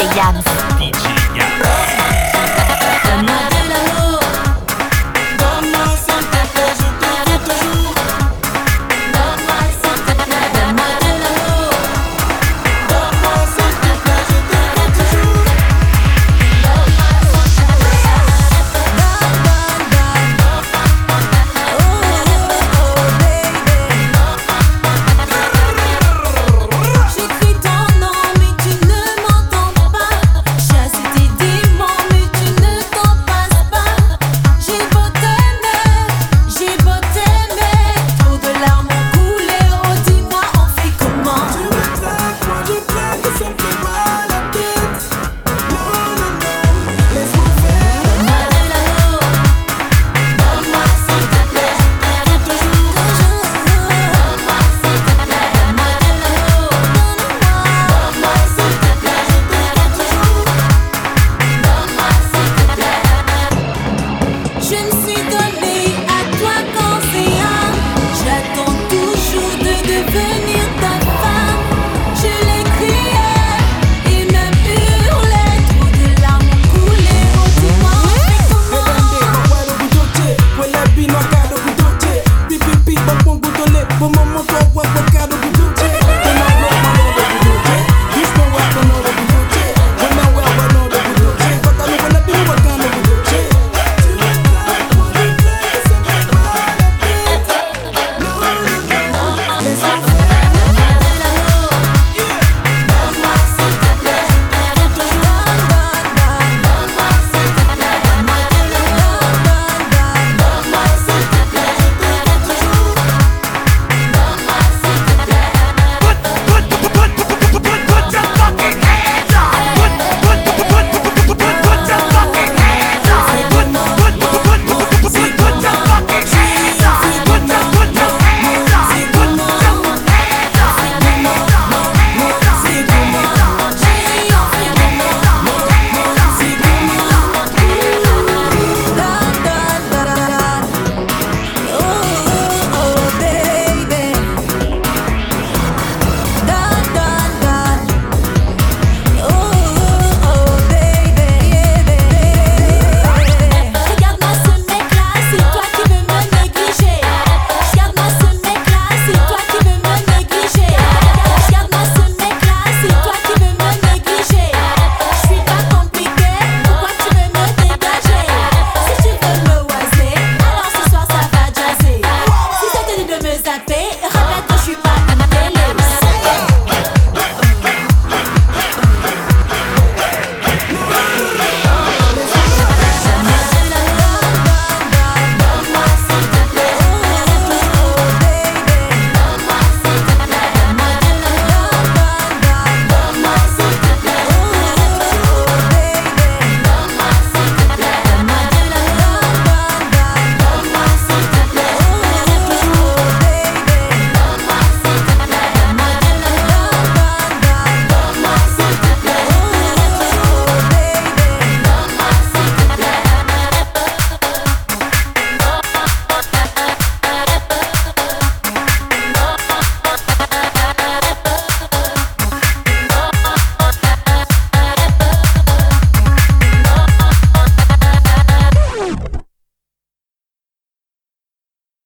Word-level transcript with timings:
DJ 0.00 0.69